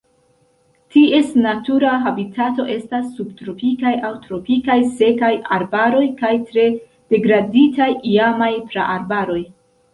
Ties 0.93 1.35
natura 1.41 1.91
habitato 2.05 2.65
estas 2.77 3.11
subtropikaj 3.19 3.93
aŭ 4.09 4.13
tropikaj 4.25 4.79
sekaj 4.97 5.31
arbaroj 5.61 6.03
kaj 6.25 6.35
tre 6.51 6.67
degraditaj 7.15 7.93
iamaj 8.17 8.53
praarbaroj. 8.75 9.41